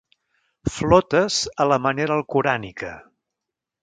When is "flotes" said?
0.77-1.37